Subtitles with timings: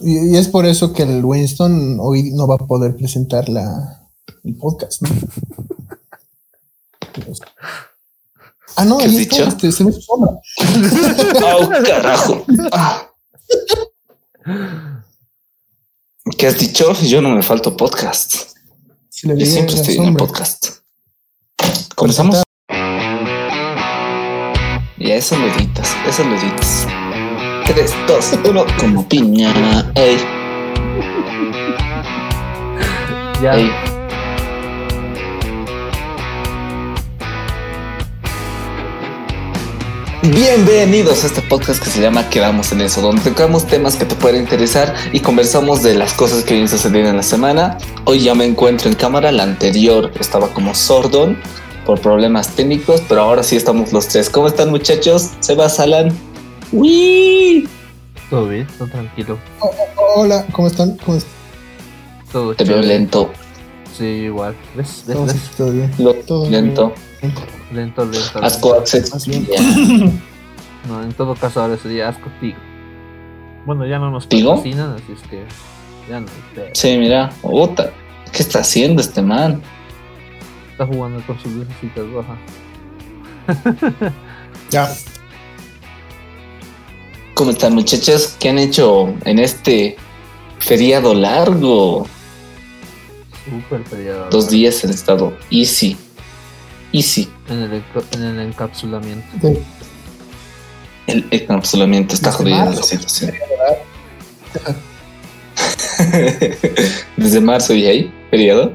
[0.00, 4.08] Y, y es por eso que el Winston hoy no va a poder presentar la,
[4.44, 5.02] el podcast.
[5.02, 5.08] ¿no?
[8.76, 10.40] Ah, no, ¿Qué ahí está, este, se su sombra.
[11.44, 12.44] ¡Oh, carajo!
[12.72, 13.10] Ah.
[16.38, 16.92] ¿Qué has dicho?
[17.02, 18.34] Yo no me falto podcast.
[19.22, 20.26] Yo siempre estoy en el sombra.
[20.26, 20.66] podcast.
[21.94, 22.42] ¿Comenzamos?
[24.98, 26.86] Ya, eso lo editas, eso lo editas.
[27.74, 29.52] 3, 2, 1, como piña.
[29.94, 30.16] Ey,
[33.40, 33.54] Ya.
[33.54, 33.70] ey.
[40.22, 44.14] Bienvenidos a este podcast que se llama Quedamos en eso, donde tocamos temas que te
[44.16, 47.78] pueden interesar y conversamos de las cosas que vienen sucediendo en la semana.
[48.04, 51.38] Hoy ya me encuentro en cámara, la anterior estaba como sordón
[51.86, 54.28] por problemas técnicos, pero ahora sí estamos los tres.
[54.28, 55.30] ¿Cómo están muchachos?
[55.40, 56.12] Sebas, Alan.
[56.72, 57.68] ¡Uy!
[58.28, 59.38] Todo bien, todo tranquilo.
[60.16, 60.96] Hola, ¿cómo están?
[60.98, 61.32] ¿Cómo están?
[62.30, 63.32] Todo Te veo lento,
[63.96, 64.54] Sí, igual.
[64.76, 65.04] ¿Ves?
[65.06, 65.50] ¿Ves?
[65.56, 65.90] ¿Todo bien?
[65.98, 66.66] lo- Todo bien.
[66.66, 66.92] lento.
[67.72, 68.38] Lento, lento.
[68.40, 68.80] Asco lento.
[68.82, 69.12] access.
[70.88, 72.56] No, en todo caso ahora sería asco Tigo.
[73.66, 75.44] Bueno, ya no nos patrocinan, así es que
[76.08, 76.26] ya no.
[76.54, 77.90] te- Sí, mira, puta,
[78.32, 79.60] ¿qué está haciendo este man?
[80.72, 82.38] Está jugando con sus lucecitas rojas.
[84.70, 84.88] Ya.
[87.40, 88.36] ¿Cómo están muchachos?
[88.38, 89.96] ¿Qué han hecho en este
[90.58, 92.06] feriado largo?
[93.48, 94.28] Súper feriado.
[94.28, 95.96] Dos días han estado easy.
[96.92, 97.30] Easy.
[97.48, 99.26] En el, en el encapsulamiento.
[99.40, 99.62] De-
[101.06, 102.82] El encapsulamiento está Desde la marzo.
[102.82, 103.32] situación.
[107.16, 108.74] Desde marzo y ahí, feriado.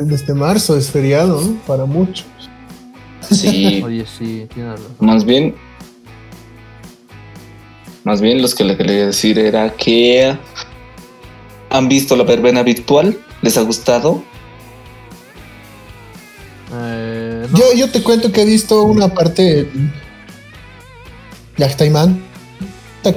[0.00, 1.54] Desde marzo es feriado, ¿no?
[1.64, 2.26] Para muchos.
[3.30, 4.96] Sí, Oye, sí, tienes razón.
[4.98, 5.54] más bien.
[8.04, 10.36] Más bien los que le quería decir era que
[11.70, 14.22] han visto la verbena virtual, ¿les ha gustado?
[16.74, 19.68] Eh, no, Yo, yo te cuento que he visto una parte
[21.56, 22.22] Yachtaimán,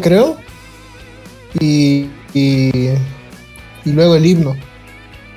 [0.02, 0.38] creo.
[1.60, 2.90] Y, y,
[3.86, 4.56] y luego el himno.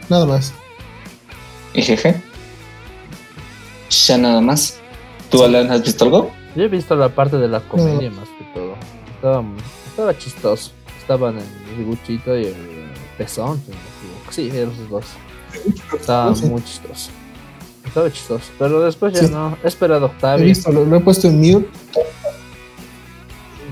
[0.09, 0.53] Nada más.
[1.75, 2.21] Y jeje.
[4.07, 4.79] Ya nada más.
[5.31, 6.31] ¿Tú, Alan, has visto algo?
[6.57, 8.68] Yo he visto la parte de la comedia más que todo.
[9.19, 9.45] Estaba,
[9.89, 10.71] estaba chistoso.
[11.01, 12.55] Estaban el Guchito y el
[13.17, 13.61] Pezón.
[13.67, 14.33] si no.
[14.33, 15.05] Sí, esos dos.
[15.99, 17.11] Estaba muy chistoso.
[17.85, 18.45] Estaba chistoso.
[18.59, 19.29] Pero después ya Sí.
[19.31, 19.57] no.
[19.65, 20.45] He esperado He Octavio.
[20.45, 21.69] visto, lo, lo he puesto en mute.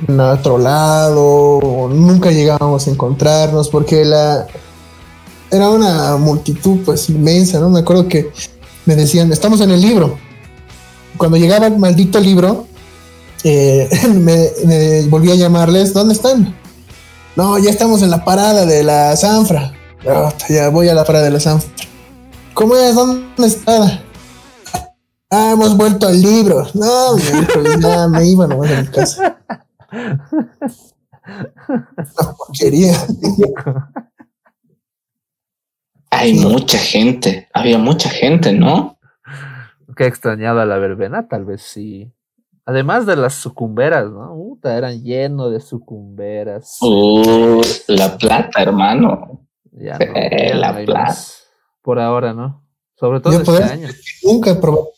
[0.08, 4.46] En otro lado, nunca llegábamos a encontrarnos porque la
[5.50, 7.70] era una multitud pues inmensa, ¿no?
[7.70, 8.30] Me acuerdo que
[8.84, 10.18] me decían, estamos en el libro.
[11.16, 12.66] Cuando llegaba el maldito libro,
[13.48, 16.54] eh, me, me volví a llamarles, ¿dónde están?
[17.36, 19.72] No, ya estamos en la parada de la Sanfra.
[20.08, 21.70] "Ah, ya voy a la parada de la Sanfra.
[22.54, 22.94] ¿Cómo es?
[22.94, 24.02] ¿Dónde está?
[25.30, 26.66] Ah, hemos vuelto al libro.
[26.74, 29.36] No, miércoles, ya me iba nomás a mi casa.
[31.68, 32.94] Una porquería.
[36.10, 36.46] Hay Sí.
[36.46, 37.48] mucha gente.
[37.52, 38.98] Había mucha gente, ¿no?
[39.96, 42.12] Que extrañaba la verbena, tal vez sí.
[42.68, 44.34] Además de las sucumberas, ¿no?
[44.34, 46.78] Puta, eran llenos de sucumberas.
[46.80, 49.46] Uh, la plata, hermano.
[49.70, 51.02] Ya no, eh, ya no la plata.
[51.04, 51.44] más.
[51.80, 52.66] Por ahora, ¿no?
[52.96, 53.88] Sobre todo este año.
[54.24, 54.90] Nunca he probado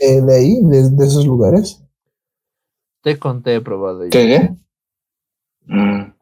[0.00, 1.82] eh, de ahí, de, de esos lugares.
[3.02, 4.10] Te conté, he probado yo.
[4.10, 4.26] ¿Qué?
[4.26, 4.56] qué?
[5.66, 6.14] Mm.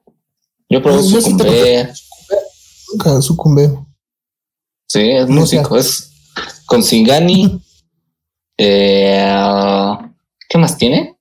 [0.71, 1.93] Yo probé te sucumbé.
[2.93, 3.79] Nunca sucumbé.
[4.89, 5.77] Sí, es No rico.
[5.77, 6.11] Es
[6.67, 7.63] con Singani.
[8.59, 9.25] eh,
[10.54, 11.19] ¿Qué más tiene?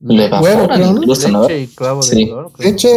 [0.00, 0.98] Lo evaporan creo, ¿no?
[1.02, 1.42] incluso, ¿no?
[1.42, 2.24] Leche y clavo Sí.
[2.24, 2.50] de oro.
[2.58, 2.96] Leche,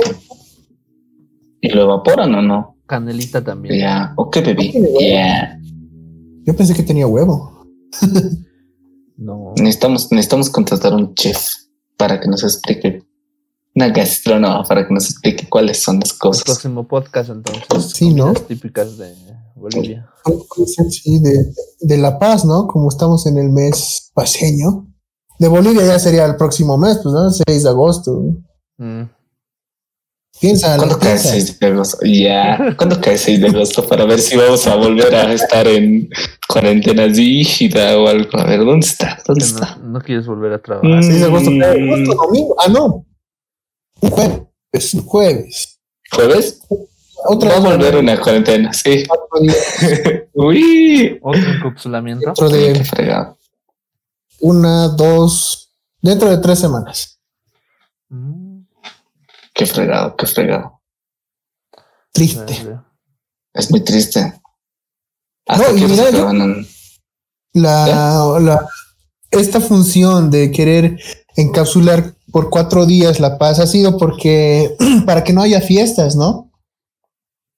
[1.59, 2.77] ¿Y lo evaporan o no?
[2.85, 3.77] Canelita también.
[3.77, 4.13] Ya.
[4.15, 4.71] ¿O qué bebí?
[4.71, 4.99] Tiene huevo.
[5.01, 5.59] Ya.
[6.45, 7.67] yo pensé que tenía huevo.
[9.17, 9.53] No.
[9.57, 11.45] Necesitamos, necesitamos contratar un chef
[11.97, 13.03] para que nos explique.
[13.75, 16.43] Una gastrónoma para que nos explique cuáles son las El cosas.
[16.45, 17.91] próximo podcast, entonces.
[17.93, 18.33] Sí, ¿no?
[18.33, 19.13] típicas de
[19.57, 20.09] Bolivia.
[20.89, 22.65] Sí, de, de La Paz, ¿no?
[22.67, 24.87] Como estamos en el mes paseño.
[25.43, 27.29] De Bolivia ya sería el próximo mes, pues, ¿no?
[27.29, 28.23] 6 de agosto.
[28.77, 29.01] Mm.
[30.39, 31.31] Piensa, ¿Cuándo cae piensa.
[31.31, 31.97] 6 de agosto?
[32.05, 32.75] Ya.
[32.77, 33.85] ¿Cuándo cae 6 de agosto?
[33.85, 36.09] Para ver si vamos a volver a estar en
[36.47, 38.39] cuarentena rígida o algo.
[38.39, 39.21] A ver, ¿dónde está?
[39.27, 39.75] ¿Dónde está?
[39.81, 40.89] no, no quieres volver a trabajar.
[40.89, 41.03] Mm.
[41.03, 42.55] 6 de agosto, agosto, domingo.
[42.59, 43.05] Ah, no.
[43.99, 45.79] Un jueves, un jueves.
[46.09, 46.61] ¿Jueves?
[47.25, 49.03] Otra Va a volver una cuarentena, sí.
[50.35, 51.19] Uy.
[51.21, 52.33] Otro encapsulamiento.
[52.33, 53.37] Qué de fregado.
[54.43, 57.17] Una, dos, dentro de tres semanas.
[58.09, 58.65] Mm.
[59.53, 60.81] Qué fregado, qué fregado.
[62.11, 62.53] triste.
[63.53, 64.41] Es muy triste.
[65.47, 66.11] Hasta no, y mira,
[67.53, 68.69] la, la,
[69.31, 70.99] esta función de querer
[71.37, 74.75] encapsular por cuatro días la paz ha sido porque
[75.05, 76.51] para que no haya fiestas, ¿no?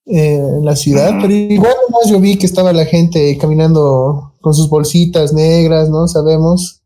[0.05, 4.53] Eh, en la ciudad, pero igual más yo vi que estaba la gente caminando con
[4.53, 6.07] sus bolsitas negras, ¿no?
[6.07, 6.83] Sabemos,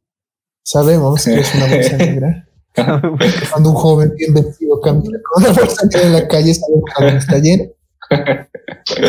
[0.63, 2.47] sabemos que es una bolsa negra.
[3.51, 7.17] Cuando un joven bien vestido camina con una bolsa negra en la calle, sabemos que
[7.17, 7.63] está lleno.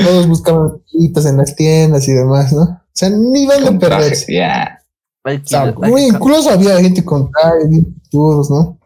[0.03, 2.63] Todos buscaban bolsitas en las tiendas y demás, ¿no?
[2.63, 4.35] O sea, ni van a perderse.
[4.35, 4.83] Ya.
[6.09, 7.69] incluso había gente con trajes,
[8.11, 8.81] todos, ¿no?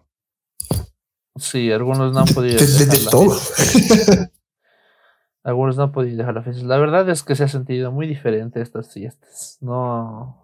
[1.40, 2.58] Sí, algunos no han podido.
[2.58, 3.34] De, todo.
[5.44, 6.64] algunos no han podido dejar la fiesta.
[6.64, 9.58] La verdad es que se ha sentido muy diferente estas fiestas.
[9.60, 10.42] No,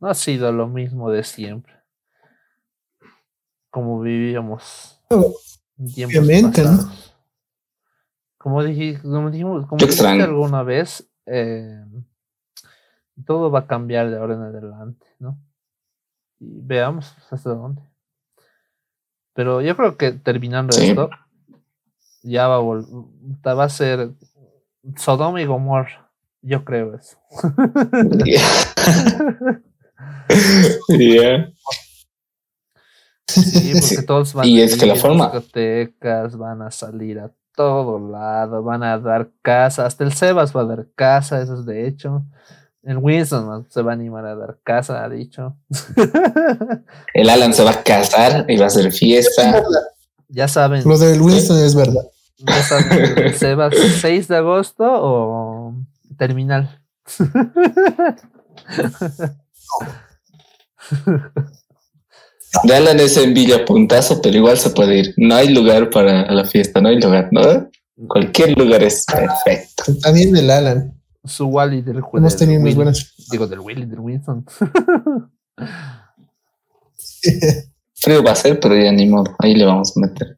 [0.00, 1.74] no ha sido lo mismo de siempre.
[3.68, 4.98] Como vivíamos.
[5.78, 6.90] Obviamente, ¿no?
[8.38, 11.84] Como, dije, como dijimos, como dijiste alguna vez, eh,
[13.26, 15.38] todo va a cambiar de ahora en adelante, ¿no?
[16.38, 17.82] Y veamos hasta dónde.
[19.34, 21.10] Pero yo creo que terminando esto,
[22.22, 24.10] ya va a, va a ser
[24.96, 26.10] Sodoma y Gomorra.
[26.42, 27.18] Yo creo eso.
[33.28, 37.30] Sí, porque todos van y a es que la forma discotecas, van a salir a
[37.54, 41.66] todo lado, van a dar casa, hasta el Sebas va a dar casa, eso es
[41.66, 42.24] de hecho.
[42.82, 45.56] El Winston se va a animar a dar casa, ha dicho.
[47.14, 49.62] El Alan se va a casar y va a hacer fiesta.
[50.30, 50.82] Ya saben.
[50.84, 52.02] Lo del Winston es verdad.
[52.38, 55.74] Ya saben, ¿se va 6 de agosto o
[56.16, 56.80] terminal?
[62.64, 65.14] De Alan es en Villa Puntazo, pero igual se puede ir.
[65.16, 67.70] No hay lugar para la fiesta, no hay lugar, ¿no?
[68.08, 69.84] Cualquier lugar es perfecto.
[70.02, 72.18] También del Alan su Wally del juego.
[72.18, 73.14] Hemos tenido muy buenas.
[73.30, 74.44] Digo, del Willy, del Winston.
[78.00, 79.34] Frío va a ser, pero ya ni modo.
[79.38, 80.36] Ahí le vamos a meter.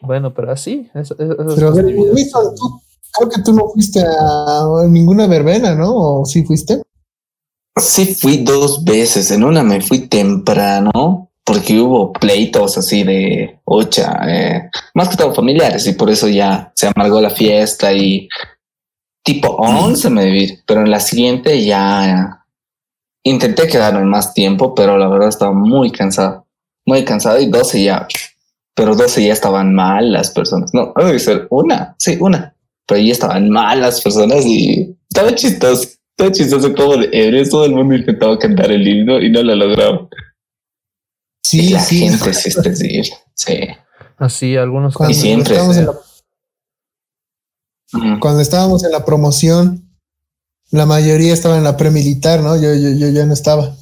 [0.00, 0.88] Bueno, pero así.
[0.92, 2.80] pero ver, tú,
[3.12, 5.94] creo que tú no fuiste a ninguna verbena, ¿no?
[5.94, 6.82] ¿O sí fuiste?
[7.78, 9.30] Sí, fui dos veces.
[9.30, 15.32] En una me fui temprano porque hubo pleitos así de ocha, eh, más que todo
[15.32, 18.28] familiares, y por eso ya se amargó la fiesta y
[19.22, 22.44] tipo 11 me debí, pero en la siguiente ya
[23.26, 26.46] intenté quedarme más tiempo, pero la verdad estaba muy cansado,
[26.86, 28.06] muy cansado y 12 ya,
[28.74, 30.72] pero 12 ya estaban mal las personas.
[30.72, 32.54] No, debe ser una, sí, una,
[32.86, 37.64] pero ya estaban mal las personas y estaba chistoso, estaba chistoso como de eres, todo
[37.64, 40.08] el mundo intentaba cantar el himno y no lo lograba.
[41.44, 41.98] Sí, la sí.
[42.00, 43.68] gente sí es decir, sí.
[44.18, 45.56] Así, algunos y siempre.
[48.20, 49.85] Cuando estábamos en la promoción,
[50.70, 52.56] la mayoría estaba en la premilitar, ¿no?
[52.56, 53.76] Yo, yo, yo ya no estaba.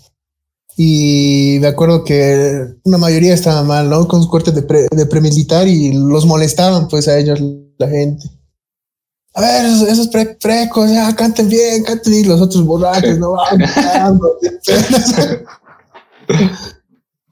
[0.76, 4.08] Y me acuerdo que una mayoría estaba mal, ¿no?
[4.08, 7.40] Con sus cortes de, pre, de premilitar y los molestaban, pues, a ellos,
[7.78, 8.28] la gente.
[9.34, 10.08] A ver, esos,
[10.40, 13.36] precos, ya canten bien, canten y los otros borrachos, ¿no?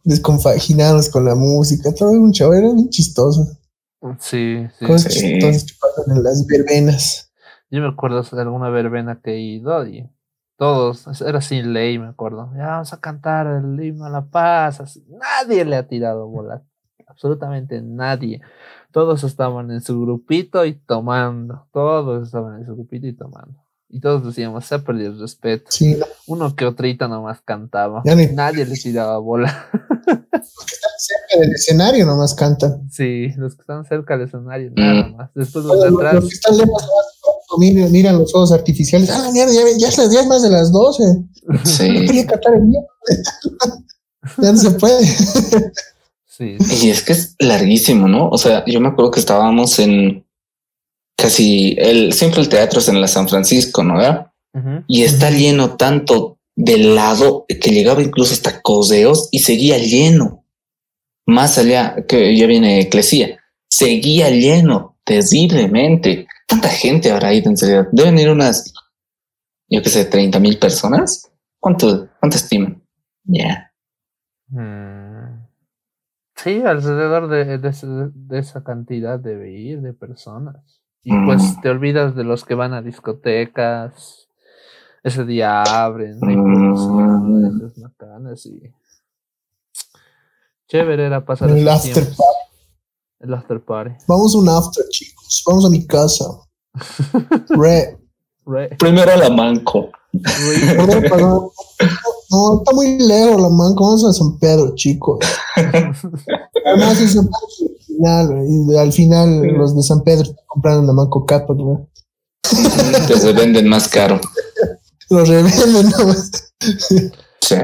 [0.04, 3.46] Desconfaginados con la música, todo un chavo, era bien chistoso.
[4.19, 4.84] Sí, sí.
[4.84, 5.38] Cosas sí.
[5.38, 7.31] que pasan en las verbenas.
[7.73, 10.07] Yo me acuerdo de alguna verbena que he ido y
[10.59, 12.52] todos, era sin ley, me acuerdo.
[12.55, 15.00] Ya vamos a cantar el himno a la paz.
[15.09, 16.62] Nadie le ha tirado bola.
[17.07, 18.43] Absolutamente nadie.
[18.93, 21.67] Todos estaban en su grupito y tomando.
[21.73, 23.59] Todos estaban en su grupito y tomando.
[23.88, 25.71] Y todos decíamos, se ha perdido el respeto.
[25.71, 25.99] Sí.
[26.26, 28.02] Uno que otrita nomás cantaba.
[28.05, 29.71] Nadie le tiraba bola.
[30.12, 32.91] Los que están cerca del escenario nomás cantan.
[32.91, 35.31] Sí, los que están cerca del escenario, nada más.
[35.35, 36.14] Después los de atrás.
[36.14, 36.83] Los que están lejos
[37.59, 39.11] miran, miran los fuegos artificiales.
[39.11, 41.02] Ah, mierda, ya, ya, es, ya es más de las 12.
[41.64, 41.88] Sí.
[41.88, 42.80] No quería cantar el día.
[44.38, 45.06] ya no se puede.
[46.26, 48.28] Sí, Y es que es larguísimo, ¿no?
[48.30, 50.25] O sea, yo me acuerdo que estábamos en
[51.14, 54.00] casi el siempre el teatro es en la San Francisco, ¿no?
[54.87, 60.44] Y está lleno tanto del lado que llegaba incluso hasta coseos y seguía lleno.
[61.26, 66.26] Más allá que ya viene Eclesía, seguía lleno terriblemente.
[66.52, 67.88] Tanta gente habrá ido en serio.
[67.92, 68.75] Deben ir unas,
[69.71, 71.32] yo qué sé, 30 mil personas.
[71.59, 72.82] ¿Cuánto, cuánto estiman?
[73.25, 73.73] Ya.
[74.49, 75.47] Mm.
[76.37, 80.82] Sí, alrededor de, de, de, esa cantidad debe ir de personas.
[81.02, 84.28] Y pues te olvidas de los que van a discotecas.
[85.02, 88.61] Ese día abren, hay promociones, macanas y.
[90.68, 92.04] Chévere era pasar el after
[93.23, 93.95] El after party.
[94.09, 95.43] Vamos a un after, chicos.
[95.47, 96.25] Vamos a mi casa.
[97.50, 97.99] Re.
[98.79, 99.91] Primero a la manco.
[102.31, 103.85] No, está muy lejos la manco.
[103.85, 105.19] Vamos a San Pedro, chicos.
[105.57, 111.25] Además, es San Pedro final, y al final los de San Pedro compraron la manco
[111.25, 111.88] capa, ¿no?
[113.07, 114.21] Que se venden más caro.
[115.09, 116.14] Los revenden, ¿no?
[117.41, 117.57] Sí.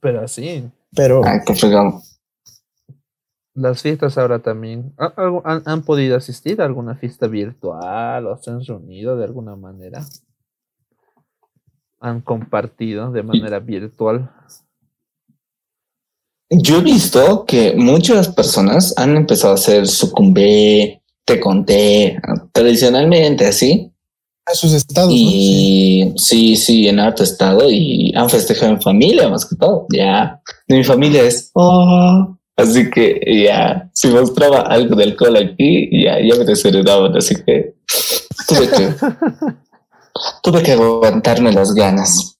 [0.00, 0.70] Pero así.
[0.94, 1.22] Pero.
[1.24, 2.02] Ay, qué fregado.
[3.54, 4.94] Las fiestas ahora también.
[4.96, 10.06] ¿Han, ¿Han, podido asistir a alguna fiesta virtual o se han reunido de alguna manera?
[12.00, 14.30] ¿Han compartido de manera virtual?
[16.48, 22.18] Yo he visto que muchas personas han empezado a hacer sucumbé, te conté,
[22.52, 23.90] tradicionalmente así.
[24.44, 25.12] A sus estados.
[25.14, 29.86] Y sí, sí, en alto estado y han festejado en familia más que todo.
[29.92, 36.20] Ya, mi familia es, oh, Así que ya, si mostraba algo de alcohol aquí, ya,
[36.20, 37.16] ya me desheredaban.
[37.16, 37.74] Así que
[38.46, 38.94] tuve que,
[40.42, 42.38] tuve que aguantarme las ganas.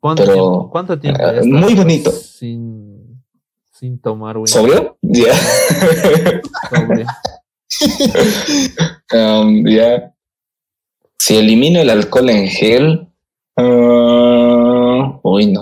[0.00, 0.70] ¿Cuánto tiempo?
[0.70, 2.10] ¿Cuánto tiempo uh, muy bonito.
[2.10, 3.22] Sin,
[3.70, 4.36] sin tomar.
[4.46, 4.96] ¿Sobrio?
[5.02, 5.34] Ya.
[9.12, 10.14] um, ya.
[11.18, 13.08] Si elimino el alcohol en gel,
[13.58, 15.60] uh, uy, no.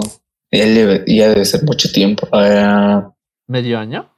[0.50, 2.26] Ya debe, ser mucho tiempo.
[2.32, 3.12] Uh,
[3.46, 4.10] ¿Medio año?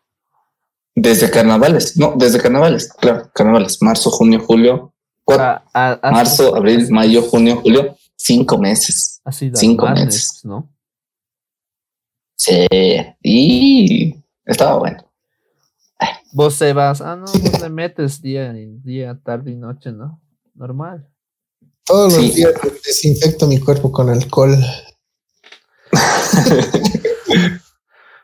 [0.95, 4.93] Desde carnavales, no, desde carnavales, claro, carnavales, marzo, junio, julio,
[5.29, 9.21] ah, ah, marzo, abril, mayo, junio, julio, cinco meses.
[9.25, 10.69] Así cinco meses, ¿no?
[12.37, 12.67] Sí,
[13.23, 15.11] y estaba bueno.
[16.33, 20.21] Vos se vas, ah, no, vos le metes día, día, tarde y noche, ¿no?
[20.55, 21.09] Normal.
[21.85, 22.53] Todos los días
[22.85, 24.57] desinfecto mi cuerpo con alcohol.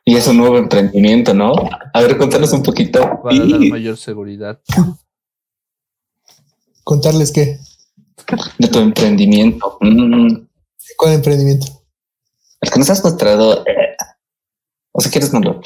[0.04, 1.54] y es un nuevo emprendimiento, ¿no?
[1.92, 3.00] A ver, contanos un poquito.
[3.23, 4.61] Para dar mayor seguridad.
[6.85, 7.59] ¿Contarles qué?
[8.59, 9.78] De tu emprendimiento.
[9.80, 10.47] Mm.
[10.97, 11.66] ¿Cuál emprendimiento?
[12.61, 13.66] El que nos has mostrado.
[13.66, 13.97] Eh,
[14.92, 15.61] o sea, ¿quieres no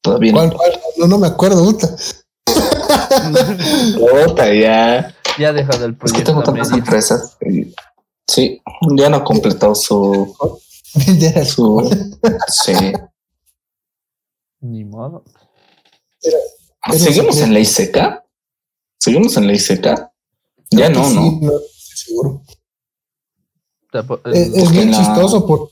[0.00, 0.72] Todavía ¿Cuál, cuál?
[0.96, 1.88] No, no me acuerdo, puta.
[4.26, 5.14] Puta, ya.
[5.38, 6.06] Ya ha dejado el proyecto.
[6.06, 7.36] Es que tengo tantas empresas.
[8.26, 8.60] Sí,
[8.96, 10.36] ya no ha completado su.
[11.44, 11.90] Su
[12.48, 12.72] sí.
[14.60, 15.24] Ni modo.
[16.96, 18.24] ¿Seguimos en ley seca?
[18.98, 20.12] ¿Seguimos en ley seca?
[20.70, 21.38] Ya no, ¿no?
[21.40, 21.52] no
[21.94, 22.42] seguro.
[24.32, 25.70] Es, es bien chistoso por,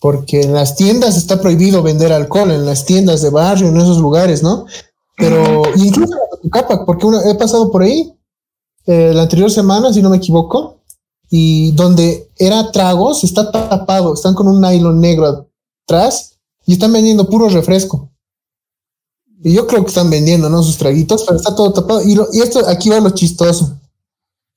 [0.00, 3.98] porque en las tiendas está prohibido vender alcohol, en las tiendas de barrio, en esos
[3.98, 4.66] lugares, ¿no?
[5.16, 8.14] Pero incluso en capa, porque he pasado por ahí
[8.86, 10.77] eh, la anterior semana, si no me equivoco,
[11.30, 15.48] y donde era tragos, está tapado, están con un nylon negro
[15.84, 18.10] atrás y están vendiendo puro refresco.
[19.42, 20.62] Y yo creo que están vendiendo, ¿no?
[20.62, 22.02] Sus traguitos, pero está todo tapado.
[22.02, 23.78] Y, y esto aquí va lo chistoso.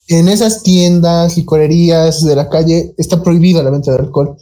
[0.07, 4.35] En esas tiendas, licorerías de la calle, está prohibida la venta de alcohol.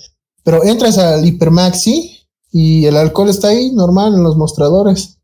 [0.43, 2.19] Pero entras al Hipermaxi
[2.51, 5.17] y el alcohol está ahí normal en los mostradores.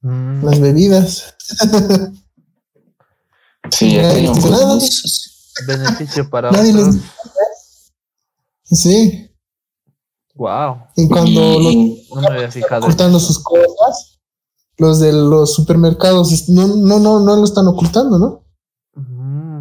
[0.00, 0.44] Mm.
[0.44, 1.34] Las bebidas.
[3.70, 4.12] sí, ya
[5.66, 6.50] Beneficio para
[8.64, 9.28] Sí.
[10.34, 10.76] Wow.
[10.96, 14.20] Y cuando los ocultando sus cosas,
[14.78, 18.42] los de los supermercados no, no, no, no lo están ocultando, ¿no?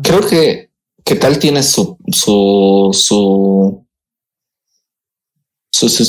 [0.01, 0.71] Creo que,
[1.03, 3.85] ¿qué tal tiene su, su, su,
[5.71, 6.05] su, su,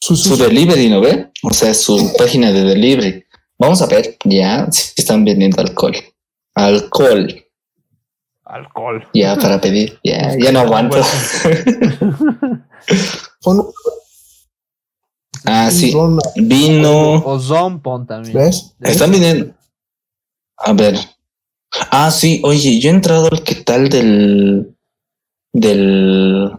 [0.00, 1.30] su, su, delivery, ¿no ve?
[1.42, 3.24] O sea, su página de delivery.
[3.58, 5.94] Vamos a ver, ya, si están vendiendo alcohol.
[6.54, 7.28] Alcohol
[8.50, 9.08] alcohol.
[9.14, 9.98] Ya, para pedir.
[10.04, 10.98] Ya, ya no aguanto.
[15.44, 15.94] ah, sí.
[16.36, 17.14] Vino.
[17.24, 18.36] O Zompon también.
[18.36, 18.74] ¿Ves?
[18.80, 19.54] Están viniendo.
[20.56, 20.96] A ver.
[21.90, 22.40] Ah, sí.
[22.44, 24.76] Oye, yo he entrado al que tal del.
[25.52, 26.50] del.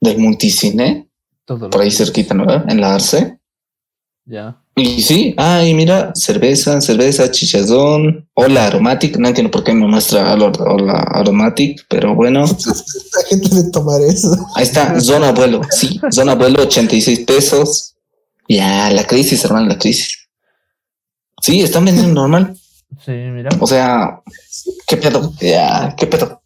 [0.00, 1.08] del multicine.
[1.46, 2.44] por ahí cerquita, ¿no?
[2.68, 3.38] En la Arce.
[4.24, 4.62] Ya.
[4.82, 10.32] Y sí, ay, mira, cerveza, cerveza, chichazón, hola aromatic, no entiendo por qué me muestra
[10.32, 12.46] hola aromatic, pero bueno.
[12.46, 14.34] La gente debe tomar eso.
[14.54, 17.94] Ahí está, zona abuelo, sí, zona abuelo, 86 pesos.
[18.48, 20.26] Ya, la crisis, hermano, la crisis.
[21.42, 22.56] Sí, están vendiendo normal.
[23.04, 23.50] Sí, mira.
[23.60, 24.22] O sea,
[24.86, 25.30] ¿qué pedo?
[25.40, 26.40] Ya, ¿qué pedo?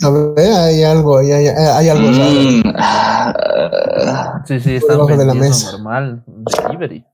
[0.00, 5.34] No, hay algo, hay, hay, hay algo mm, ah, sí, sí, están vendiendo de la
[5.34, 5.72] mesa.
[5.72, 7.04] normal, delivery.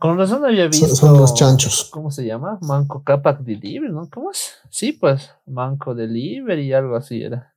[0.00, 0.88] Con razón había visto.
[0.96, 1.90] Son, los chanchos.
[1.90, 2.58] ¿Cómo se llama?
[2.62, 4.08] Manco Capac Delivery, ¿no?
[4.08, 4.54] ¿Cómo es?
[4.70, 7.54] Sí, pues, Manco Delivery, algo así era.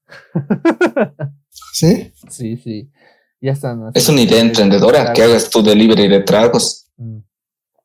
[1.71, 2.11] ¿Sí?
[2.29, 2.91] Sí, sí.
[3.39, 3.91] Ya están.
[3.93, 6.89] Es una idea emprendedora que hagas tu delivery de tragos.
[6.97, 7.19] Mm.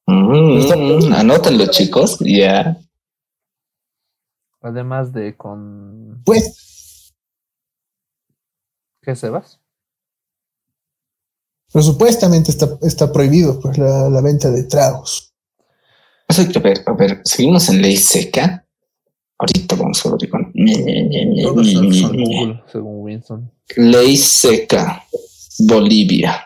[0.07, 2.19] Mm, anótenlo, chicos.
[2.19, 2.77] Ya.
[4.61, 6.21] Además de con.
[6.25, 7.15] Pues.
[9.03, 9.61] ¿Qué se vas?
[11.73, 15.33] Pero supuestamente está, está prohibido pues, la, la venta de tragos.
[16.29, 18.65] Eso hay que ver, a ver, seguimos en ley seca.
[19.39, 20.53] Ahorita vamos a ver con.
[22.71, 23.51] según Winston.
[23.77, 25.05] Ley seca.
[25.61, 26.45] Bolivia.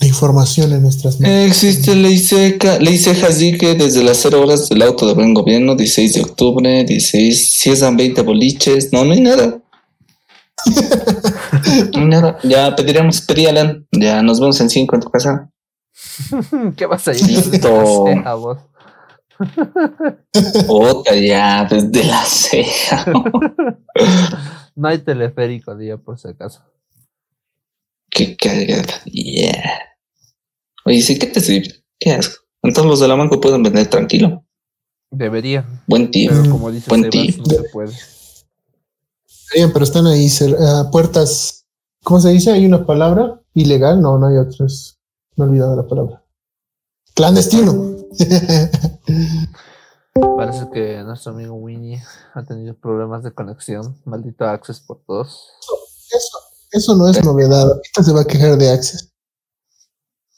[0.00, 1.46] La información en nuestras manos.
[1.46, 3.28] Existe ley seca, ley seca
[3.58, 7.70] que desde las cero horas del auto de buen gobierno, 16 de octubre, 16, si
[7.70, 9.62] esan 20 boliches, no, no hay nada.
[11.98, 12.38] Nada.
[12.42, 15.50] Ya pediremos, pedí Alan, ya nos vemos en 5 en tu casa.
[16.76, 17.26] ¿Qué vas a ir?
[17.26, 18.06] Listo.
[18.24, 18.58] A vos.
[20.68, 23.04] Otra ya, desde la ceja.
[24.76, 26.62] no hay teleférico, día por si acaso.
[28.10, 29.02] Qué cagada.
[29.06, 29.80] Yeah.
[30.84, 31.84] Oye, sí, ¿qué te sirve?
[31.98, 32.44] ¿Qué asco?
[32.62, 34.44] Entonces los de la banco pueden vender tranquilo.
[35.10, 35.64] Debería.
[35.86, 36.10] Buen.
[36.10, 37.34] Pero como dice Buen tío.
[37.38, 37.92] no se puede.
[39.52, 41.66] Bien, pero están ahí uh, puertas.
[42.02, 42.52] ¿Cómo se dice?
[42.52, 43.40] ¿Hay una palabra?
[43.54, 44.00] ¿Ilegal?
[44.00, 44.98] No, no hay otras.
[45.36, 46.24] Me he olvidado la palabra.
[47.14, 47.96] Clandestino.
[50.36, 52.00] Parece que nuestro amigo Winnie
[52.34, 54.00] ha tenido problemas de conexión.
[54.04, 55.48] Maldito Access por todos.
[56.10, 56.38] Eso,
[56.72, 57.62] eso no es novedad.
[57.62, 59.10] Ahorita se va a quejar de Access.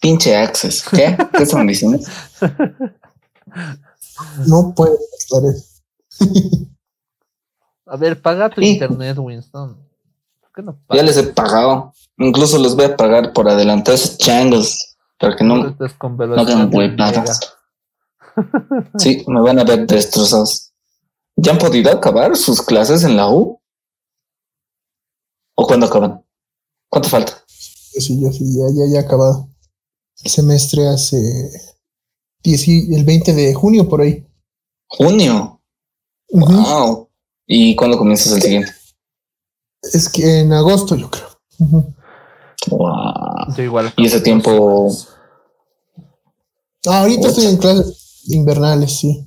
[0.01, 0.85] Pinche Access.
[0.91, 1.17] ¿Qué?
[1.37, 1.99] ¿Qué están diciendo?
[4.47, 5.83] No puede estar eso.
[7.87, 9.77] A ver, paga tu internet, Winston.
[10.41, 11.93] ¿Por qué no ya les he pagado.
[12.19, 14.97] Incluso les voy a pagar por adelantar esos changos.
[15.19, 17.53] Para que no, no hagan huevadas.
[18.99, 20.71] Sí, me van a ver destrozados.
[21.37, 23.59] ¿Ya han podido acabar sus clases en la U?
[25.55, 26.23] ¿O cuándo acaban?
[26.91, 27.33] ¿Cuánto falta?
[27.47, 29.49] Sí, yo sí, ya, ya, ya acabado.
[30.23, 31.17] El semestre hace
[32.43, 34.27] el 20 de junio por ahí.
[34.87, 35.63] ¿Junio?
[36.31, 37.06] Wow.
[37.47, 38.73] ¿Y cuándo comienzas el siguiente?
[39.83, 41.29] Es que en agosto, yo creo.
[42.71, 43.55] Wow.
[43.59, 43.93] igual.
[43.97, 44.91] ¿Y ese tiempo?
[46.89, 49.27] Ah, ahorita estoy en clases invernales, sí.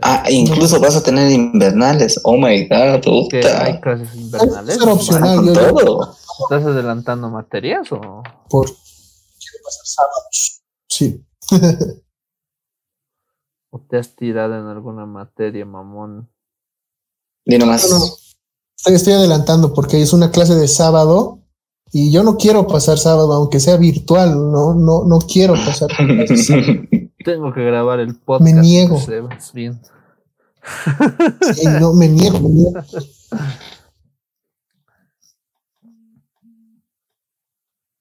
[0.00, 2.18] Ah, incluso vas a tener invernales.
[2.24, 3.64] Oh my god, puta.
[3.64, 4.76] ¿Hay clases invernales?
[4.76, 5.44] Es opcional.
[5.44, 6.16] Yo todo.
[6.42, 8.22] ¿Estás adelantando materias o?
[8.48, 10.62] Por quiero pasar sábados.
[10.88, 11.22] Sí.
[13.70, 16.30] ¿O te has tirado en alguna materia, mamón?
[17.48, 18.36] Dino más.
[18.84, 21.40] estoy adelantando porque es una clase de sábado
[21.92, 25.88] y yo no quiero pasar sábado, aunque sea virtual, no, no, no quiero pasar.
[27.24, 28.54] Tengo que grabar el podcast.
[28.54, 29.00] Me niego.
[29.54, 29.80] bien.
[31.54, 32.82] Sí, no, me niego, me niego.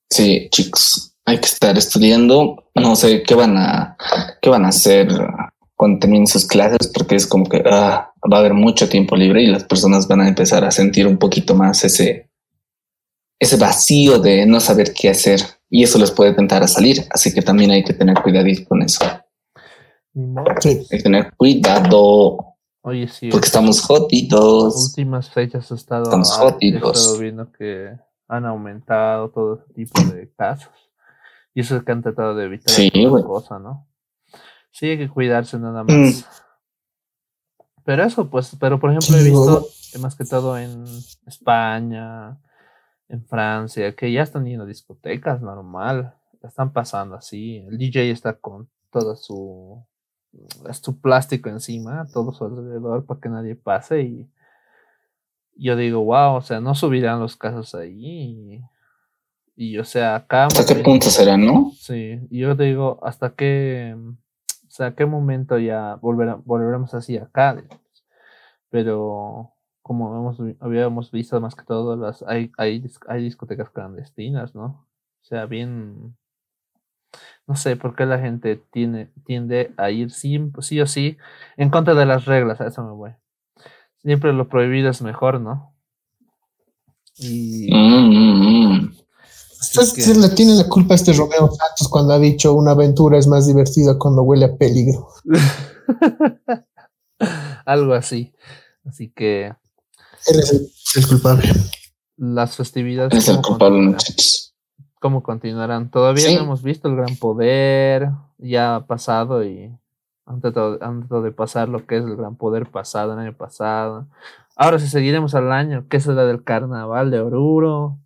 [0.09, 2.65] Sí, chicos, hay que estar estudiando.
[2.75, 3.95] No sé qué van a,
[4.41, 5.07] qué van a hacer
[5.77, 9.43] cuando terminen sus clases, porque es como que ah, va a haber mucho tiempo libre
[9.43, 12.29] y las personas van a empezar a sentir un poquito más ese,
[13.39, 17.05] ese vacío de no saber qué hacer y eso les puede tentar a salir.
[17.11, 19.05] Así que también hay que tener cuidado con eso.
[20.65, 22.55] Hay que tener cuidado.
[22.81, 23.29] Oye, sí.
[23.29, 24.73] Porque estamos jodidos.
[24.73, 26.39] Las últimas fechas he estado, estamos.
[26.59, 27.91] He estado viendo que
[28.27, 30.73] han aumentado todo tipo de casos.
[31.53, 32.89] Y eso es que han tratado de evitar sí,
[33.23, 33.87] cosa, ¿no?
[34.77, 35.97] Sí, hay que cuidarse nada más.
[35.97, 36.23] Mm.
[37.83, 39.67] Pero eso, pues, pero por ejemplo, he visto
[39.99, 40.85] más que todo en
[41.25, 42.37] España,
[43.09, 46.13] en Francia, que ya están yendo a discotecas normal,
[46.43, 47.65] están pasando así.
[47.67, 49.83] El DJ está con todo su,
[50.83, 54.29] su plástico encima, todo su alrededor para que nadie pase y
[55.55, 58.61] yo digo, wow, o sea, no subirán los casos ahí.
[59.55, 60.45] Y, o sea, acá...
[60.45, 61.71] ¿Hasta qué punto será, no?
[61.75, 63.95] Sí, yo digo, hasta qué,
[64.77, 67.63] sea, qué momento ya volveremos así acá.
[68.69, 74.87] Pero como hemos, habíamos visto más que todo, las hay, hay, hay discotecas clandestinas, ¿no?
[75.21, 76.15] O sea, bien...
[77.47, 81.17] No sé por qué la gente tiene, tiende a ir sí, sí o sí
[81.55, 83.11] en contra de las reglas, a eso me voy
[84.07, 85.73] siempre lo prohibido es mejor, ¿no?
[87.17, 87.69] Y.
[87.73, 88.97] Mm, mm, mm.
[89.95, 90.13] Que...
[90.13, 93.47] le tiene la culpa a este Romeo Santos cuando ha dicho una aventura es más
[93.47, 95.07] divertida cuando huele a peligro.
[97.65, 98.33] Algo así.
[98.85, 99.53] Así que.
[100.27, 101.51] Él es el, culpable.
[102.17, 103.13] Las festividades.
[103.13, 103.95] Es el culpable,
[104.99, 105.91] ¿Cómo continuarán?
[105.91, 108.09] Todavía no hemos visto el gran poder.
[108.39, 109.71] Ya ha pasado y
[110.25, 114.07] han tratado, de pasar lo que es el gran poder pasado, el año pasado.
[114.55, 117.97] Ahora si seguiremos al año, ¿qué será del carnaval de Oruro?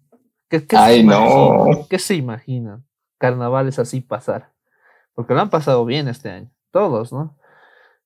[0.51, 1.87] ¿Qué, Ay, no.
[1.89, 2.85] ¿Qué se imaginan?
[3.17, 4.51] Carnavales así pasar.
[5.15, 6.51] Porque lo han pasado bien este año.
[6.71, 7.37] Todos, ¿no?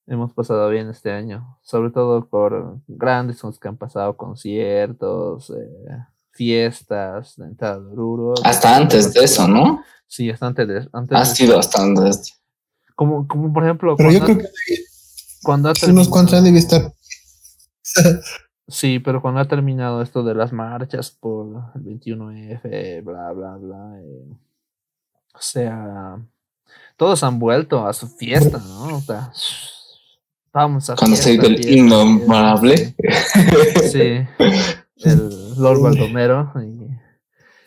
[0.06, 1.58] Hemos pasado bien este año.
[1.64, 5.98] Sobre todo por grandes los que han pasado conciertos, eh,
[6.34, 8.36] fiestas, de entrada de Oruro.
[8.44, 9.84] Hasta antes de eso, ¿no?
[10.06, 12.40] Sí, hasta antes de antes Ha sido hasta antes.
[12.94, 13.96] Como, como por ejemplo.
[13.98, 14.50] Pero yo creo que.
[15.42, 16.94] Cuando ha unos cuantos años debe estar.
[18.68, 24.00] Sí, pero cuando ha terminado esto de las marchas por el 21F, bla, bla, bla,
[24.02, 24.26] eh,
[25.34, 26.18] o sea,
[26.98, 28.98] todos han vuelto a su fiesta, ¿no?
[28.98, 29.32] O sea,
[30.52, 32.96] vamos a Cuando se dice el innombrable.
[33.92, 34.26] Sí,
[35.04, 36.54] el Lord Baldomero.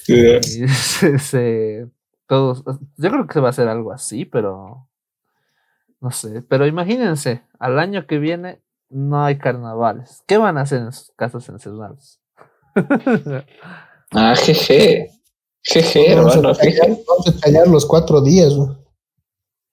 [0.08, 0.68] Y,
[1.18, 1.86] se,
[2.26, 2.64] todos,
[2.96, 4.88] yo creo que se va a hacer algo así, pero
[6.00, 6.42] no sé.
[6.42, 10.22] Pero imagínense, al año que viene no hay carnavales.
[10.26, 12.20] ¿Qué van a hacer en sus casas encerrados?
[14.12, 15.10] ah, jeje.
[15.62, 18.54] Jeje, vamos, a tallar, los cuatro días,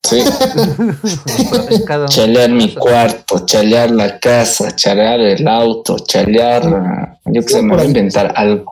[0.03, 0.23] Sí.
[2.09, 7.19] chalear mi cuarto, chalear la casa, chalear el auto, chalear.
[7.25, 8.71] Yo que sé, me voy a inventar algo.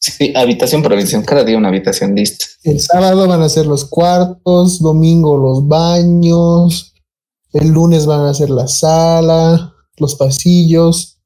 [0.00, 2.46] Sí, habitación por habitación, cada día una habitación lista.
[2.62, 6.94] El sábado van a ser los cuartos, domingo los baños,
[7.58, 11.18] el lunes van a ser la sala, los pasillos.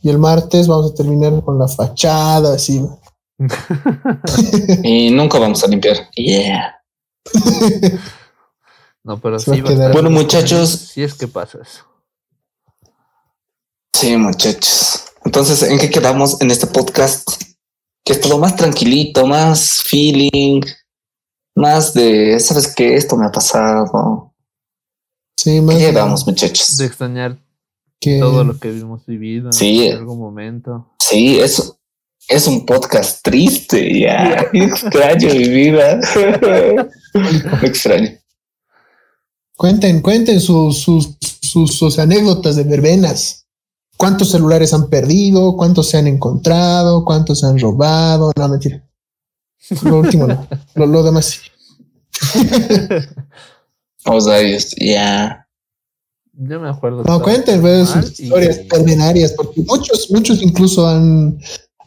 [0.00, 2.86] Y el martes vamos a terminar con la fachada, así.
[4.82, 6.08] y nunca vamos a limpiar.
[6.14, 6.76] Yeah.
[9.02, 9.60] no, pero sí.
[9.60, 10.70] bueno, muchachos.
[10.70, 11.84] Si es que pasa eso.
[13.94, 15.04] Sí, muchachos.
[15.24, 17.28] Entonces, ¿en qué quedamos en este podcast?
[18.04, 20.60] Que es todo más tranquilito, más feeling,
[21.56, 22.94] más de, ¿sabes qué?
[22.94, 24.32] Esto me ha pasado.
[25.46, 26.76] Sí, ¿Qué vamos, muchachos?
[26.76, 27.38] De extrañar
[28.00, 30.92] todo lo que hemos vivido sí, en algún momento.
[30.98, 31.72] Sí, es,
[32.26, 34.44] es un podcast triste, ya.
[34.52, 36.00] extraño mi vida.
[37.62, 38.10] extraño.
[39.56, 41.16] Cuenten, cuenten sus, sus,
[41.76, 43.46] sus, anécdotas de verbenas.
[43.96, 45.56] ¿Cuántos celulares han perdido?
[45.56, 47.04] ¿Cuántos se han encontrado?
[47.04, 48.32] ¿Cuántos se han robado?
[48.36, 48.84] No, mentira.
[49.82, 50.44] Lo último no.
[50.74, 51.38] Lo, lo demás sí.
[54.06, 54.40] O sea,
[54.78, 55.48] ya.
[56.32, 57.02] Yo me acuerdo.
[57.04, 59.36] No, cuenten pues, sus historias y...
[59.36, 61.38] porque muchos, muchos incluso han,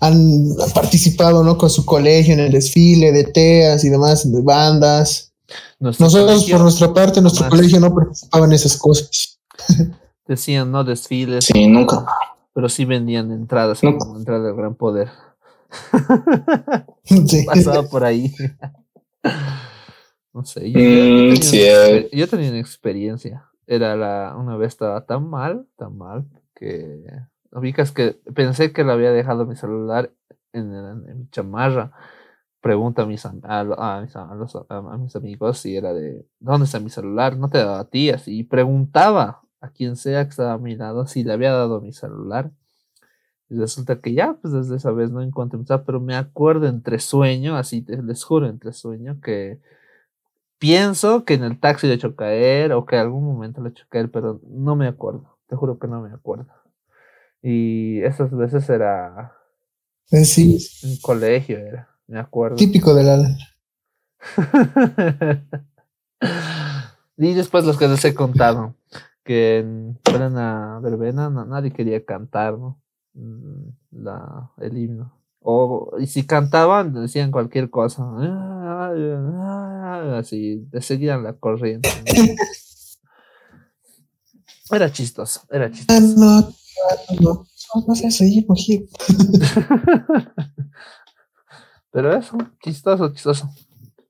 [0.01, 1.57] han participado ¿no?
[1.57, 5.33] con su colegio en el desfile de TEAS y demás, de bandas.
[5.79, 9.39] Nosotros, por nuestra parte, nuestro colegio no participaba en esas cosas.
[10.27, 11.45] Decían no desfiles.
[11.45, 12.05] Sí, nunca.
[12.53, 15.09] Pero sí vendían entradas, como entrada del gran poder.
[17.03, 17.43] sí.
[17.45, 18.33] Pasaba por ahí.
[20.39, 20.71] No sé.
[20.71, 22.09] Yo, mm, eh.
[22.13, 23.49] yo, tenía, una experiencia.
[23.67, 26.25] Era la, una vez estaba tan mal, tan mal,
[26.55, 27.03] que
[27.51, 30.13] ubicas que pensé que le había dejado mi celular
[30.53, 30.69] en,
[31.19, 31.91] mi chamarra.
[32.61, 37.35] Pregunta a mis, a, a, mis, amigos si era de ¿dónde está mi celular?
[37.35, 38.39] No te daba a ti, así.
[38.39, 41.91] Y preguntaba a quien sea que estaba a mi lado si le había dado mi
[41.91, 42.49] celular.
[43.49, 47.57] Y resulta que ya, pues desde esa vez no encontré pero me acuerdo entre sueño,
[47.57, 49.59] así les juro entre sueño, que
[50.59, 53.85] Pienso que en el taxi le hecho caer o que en algún momento le hecho
[53.89, 55.37] caer, pero no me acuerdo.
[55.47, 56.47] Te juro que no me acuerdo.
[57.41, 59.33] Y esas veces era.
[60.11, 60.59] Eh, sí.
[60.83, 62.57] En colegio era, me acuerdo.
[62.57, 63.37] Típico de la.
[67.17, 68.75] y después los que les he contado,
[69.23, 72.81] que en plena verbena nadie quería cantar, ¿no?
[73.13, 75.18] Mm, la, el himno.
[75.99, 78.03] Y si cantaban, decían cualquier cosa.
[80.17, 81.89] Así, de seguían la corriente.
[84.71, 86.53] Era chistoso, era chistoso.
[91.91, 93.49] Pero eso, chistoso, chistoso.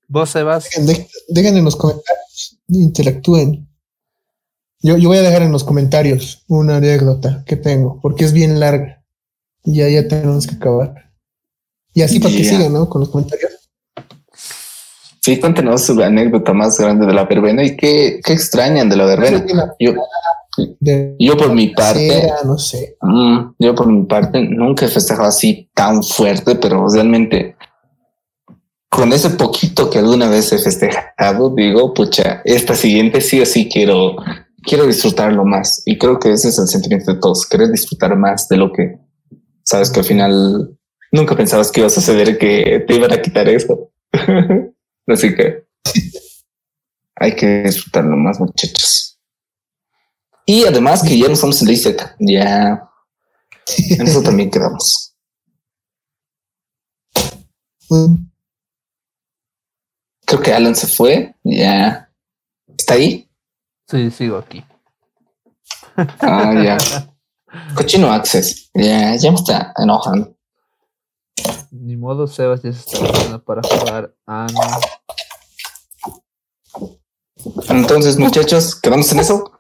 [0.08, 0.70] Vos, Sebas.
[0.86, 3.70] Dejen, dejen en los comentarios, interactúen.
[4.82, 8.60] Yo, yo voy a dejar en los comentarios una anécdota que tengo, porque es bien
[8.60, 9.04] larga.
[9.64, 11.09] Y ya, ya tenemos que acabar.
[11.94, 12.90] Y así para que sigan, ¿no?
[12.90, 13.52] Con los comentarios.
[15.22, 19.06] Sí, cuéntenos su anécdota más grande de la verbena y qué, qué extrañan de la
[19.06, 19.46] verbena.
[19.80, 19.94] Yo,
[21.20, 22.98] yo por mi parte, no sé.
[23.02, 27.56] Mm, yo por mi parte nunca he festejado así tan fuerte, pero realmente
[28.90, 33.70] con ese poquito que alguna vez he festejado, digo, pucha, esta siguiente sí o sí
[33.72, 34.16] quiero,
[34.64, 35.84] quiero disfrutarlo más.
[35.86, 38.98] Y creo que ese es el sentimiento de todos, querer disfrutar más de lo que
[39.64, 40.79] sabes que al final
[41.12, 43.92] nunca pensabas que iba a suceder que te iban a quitar eso.
[45.08, 45.66] Así que
[47.16, 49.20] hay que disfrutarlo más, muchachos.
[50.46, 52.90] Y además que ya no estamos en la ISEC, ya
[53.78, 55.16] en eso también quedamos.
[60.26, 61.36] Creo que Alan se fue.
[61.44, 62.12] Ya.
[62.78, 63.30] ¿Está ahí?
[63.88, 64.64] Sí, sigo aquí.
[65.96, 66.78] Ah, ya.
[67.76, 68.70] Cochino Access.
[68.74, 70.36] Ya, ya me está enojando.
[71.72, 74.16] Ni modo, Sebas ya se está para jugar.
[74.26, 74.62] Ah, no.
[77.70, 79.52] Entonces, muchachos, ¿quedamos en eso?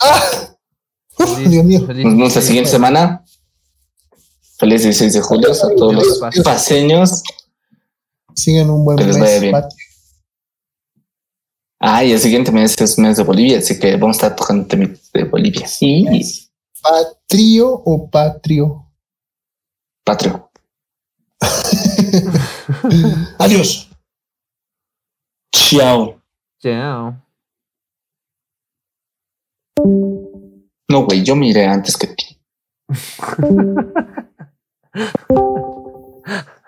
[0.00, 0.24] Ah,
[1.46, 1.80] Dios mío.
[1.80, 3.24] Nos vemos la siguiente semana.
[4.58, 7.22] Feliz 16 de julio a todos los paseños.
[8.34, 9.64] Sigan un buen mes.
[11.78, 14.66] Ah, y el siguiente mes es mes de Bolivia, así que vamos a estar tocando
[14.66, 15.66] temas de Bolivia.
[15.66, 16.06] Sí.
[16.82, 18.89] ¿Patrio o patrio?
[20.04, 20.50] Patrio.
[23.38, 23.88] Adiós.
[25.54, 26.20] Chao.
[26.60, 27.14] Chao.
[30.90, 32.40] No, güey, yo miré antes que ti.